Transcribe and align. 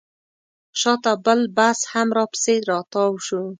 شاته 0.81 1.11
بل 1.25 1.39
بس 1.57 1.79
هم 1.91 2.07
راپسې 2.17 2.55
راتاو 2.69 3.11
شو. 3.25 3.41